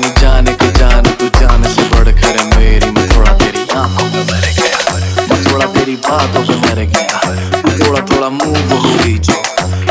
नहीं 0.00 0.14
जाने 0.20 0.52
के 0.60 0.66
जान, 0.72 1.04
तू 1.20 1.26
जान 1.38 1.62
से 1.72 1.82
बढ़कर 1.90 2.36
मेरी 2.56 2.80
तो 2.80 2.92
मैं 2.92 3.06
थोड़ा 3.10 3.32
तेरी 3.38 3.62
आँखों 3.76 4.04
में 4.04 4.24
मर 4.26 4.44
गया। 4.58 4.78
थोड़ा 5.44 5.66
तेरी 5.74 5.96
बातों 6.06 6.40
में 6.40 6.60
मर 6.60 6.80
गया। 6.92 7.20
थोड़ा 7.80 8.00
थोड़ा 8.10 8.28
मूव 8.30 8.72
हुई 8.76 9.18
जो 9.18 9.36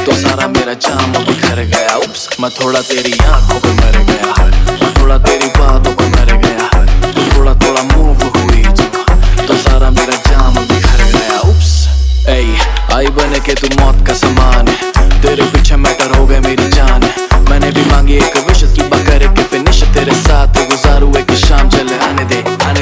तो 0.06 0.16
सारा 0.22 0.48
मेरा 0.48 0.74
जाम 0.86 1.12
बिखर 1.28 1.64
गया। 1.66 1.96
उप्स 1.98 2.28
मैं 2.42 2.50
थोड़ा 2.52 2.82
तेरी 2.90 3.14
आँखों 3.26 3.60
में 3.66 3.76
मर 3.76 3.98
गया। 4.10 4.92
थोड़ा 5.00 5.18
तेरी 5.28 5.48
बातों 5.58 5.94
में 6.00 6.10
मर 6.10 6.34
गया। 6.44 6.68
थोड़ा 7.36 7.54
थोड़ा 7.66 7.84
मूव 7.94 8.24
हुई 8.38 8.64
जो 8.64 8.90
तो 9.48 9.58
सारा 9.58 9.90
मेरा 9.92 10.18
जाम 10.30 10.56
बिखर 10.64 11.04
गया। 11.14 11.40
उप्स 11.50 11.74
ऐ 12.30 12.42
आई 12.96 13.08
बने 13.20 13.40
के 13.40 13.54
तू 13.62 13.68
मौत 13.80 14.06
का 14.08 14.14
सामान 14.16 14.68
है। 14.68 15.10
तेरे 15.22 15.44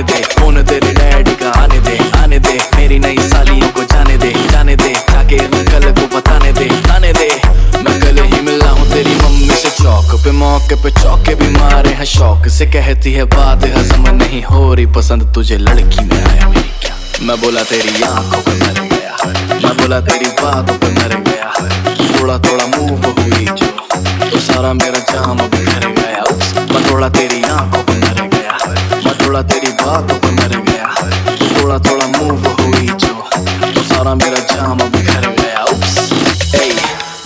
दे, 0.09 0.21
फ़ोन 0.33 0.63
तेरे 0.63 0.93
डैडी 0.93 1.35
का 1.35 1.49
आने 1.61 1.79
दे 1.79 1.97
आने 2.17 2.39
दे, 2.39 2.57
मेरी 2.75 2.99
नई 2.99 3.17
सालियों 3.29 3.69
को 3.71 3.83
जाने 3.93 4.17
दे 4.17 4.31
जाने 4.51 4.75
दे 4.75 4.93
जाके 4.93 5.37
कल 5.71 5.91
को 5.91 6.07
बताने 6.15 6.51
दे, 6.53 6.67
आने 6.93 7.11
दे। 7.13 7.29
मैं 7.77 7.99
कल 8.01 8.23
ही 8.23 8.41
मिला 8.41 8.69
हूँ 8.69 8.87
तेरी 8.91 9.15
मम्मी 9.15 9.55
से 9.55 9.69
चौक 9.81 10.15
पे, 10.23 10.31
मौके 10.33 10.75
पे 10.83 10.91
चौके 11.01 11.35
भी 11.35 11.49
मारे 11.51 11.93
हैं, 11.93 12.05
शौक 12.07 12.47
से 12.57 12.65
कहती 12.71 13.13
है 13.13 13.23
बात 13.35 13.65
हजम 13.75 14.07
नहीं 14.15 14.43
हो 14.43 14.73
रही 14.73 14.85
पसंद 14.95 15.31
तुझे, 15.35 15.57
लड़की 15.57 16.05
में 16.05 16.23
आया 16.23 16.47
मेरी 16.47 16.69
क्या? 16.81 16.95
मैं 17.21 17.39
बोला 17.41 17.63
तेरी 17.71 18.01
आँखों 18.03 18.41
पे 18.41 18.53
मर 18.61 18.81
गया, 18.83 19.15
मैं 19.63 19.75
बोला 19.77 19.99
तेरी 20.07 20.29
बातों 20.41 20.77
पे 20.79 20.91
मर 20.93 21.15
गया, 21.21 21.51
थोड़ा 22.19 22.37
थोड़ा 22.39 22.65
मूव 22.67 23.05
हुई 23.11 23.45
जो 23.45 23.67
तो 24.29 24.39
सारा 24.41 24.73
मेरा 24.73 24.99
जाम 25.11 25.37
बिखर 25.37 25.87
गया 25.91 26.23
मैं 26.73 26.89
थोड़ा 26.89 27.09
तेरी 27.09 27.41
आँखों 27.51 27.83
पे 27.83 28.06
थोड़ा 29.27 29.41
तेरी 29.41 29.71
बात 29.71 30.11
पे 30.11 30.31
मर 30.31 30.53
गया। 30.65 30.87
थोड़ा 31.55 31.77
थोड़ा 31.79 32.05
मूव 32.07 32.47
हुई 32.47 32.87
जो। 32.87 33.07
तो 33.73 33.81
सारा 33.83 34.15
मेरा 34.15 34.39
जाम 34.53 34.77
बिखर 34.77 35.27
गया। 35.29 35.63
उप्स, 35.63 35.97
ए 36.55 36.75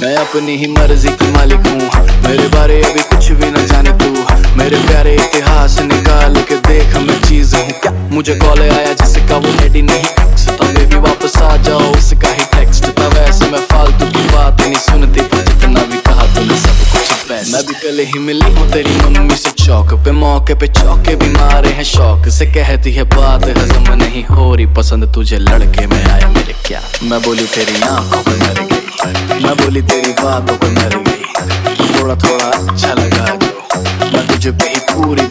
मैं 0.01 0.15
अपनी 0.15 0.57
ही 0.57 0.67
मर्ज़ी 0.67 1.09
की 1.09 1.31
मालिक 1.31 1.67
हूँ। 1.67 2.05
मेरे 2.23 2.47
बारे 2.47 2.81
अभी 2.81 2.99
कुछ 2.99 3.31
भी 3.31 3.51
न 3.51 3.65
जाने 3.67 3.91
तू। 3.91 4.09
मेरे 4.57 4.77
प्यारे 4.77 5.13
इतिहास 5.15 5.79
निकाल 5.79 6.41
के 6.41 6.55
देख 6.55 6.95
मैं 6.97 7.21
चीज़ 7.21 7.55
हूँ। 7.55 8.09
मुझे 8.11 8.35
कॉल 8.35 8.61
आया 8.61 8.93
जिसका 8.93 9.37
वो 9.37 9.53
रेडी 9.61 9.81
नहीं। 9.81 10.05
बेस्ट 17.61 17.81
कल 17.81 17.99
ही 18.05 18.19
मिली 18.19 18.51
हूँ 18.53 18.71
तेरी 18.71 18.95
मम्मी 18.95 19.35
से 19.37 19.49
चौक 19.65 19.93
पे। 20.05 20.11
मौके 20.11 20.53
पे 20.53 20.67
चौके 20.67 21.15
भी 21.15 21.27
मारे 21.29 21.69
हैं 21.69 21.83
शौक 21.83 22.27
से। 22.27 22.45
कहती 22.53 22.93
है 22.93 23.03
बात, 23.05 23.43
हजम 23.57 23.93
नहीं 23.93 24.23
हो 24.25 24.53
रही। 24.55 24.65
पसंद 24.77 25.13
तुझे 25.13 25.37
लड़के 25.37 25.85
में 25.87 26.03
आए 26.03 26.25
मेरे 26.33 26.55
क्या? 26.65 26.81
मैं 27.03 27.21
बोली 27.21 27.45
तेरी 27.53 27.81
आँखों 27.81 28.21
पे 28.23 28.37
मर 28.41 28.61
गई। 28.71 29.43
मैं 29.43 29.55
बोली 29.57 29.81
तेरी 29.81 30.11
बातों 30.21 30.57
पे 30.57 30.71
मर 30.71 30.97
गई। 31.05 31.99
थोड़ा 31.99 32.15
थोड़ा 32.15 32.45
अच्छा 32.45 32.93
लगा 32.93 33.25
जो। 33.35 33.53
मैं 34.13 34.27
तुझे 34.27 34.51
पूरी 34.51 35.27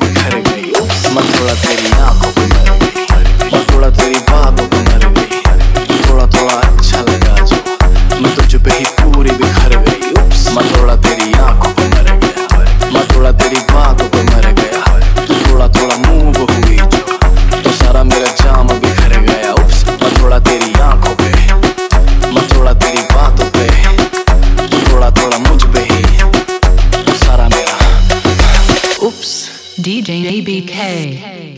a 30.10 30.40
b 30.40 30.62
k. 30.66 31.49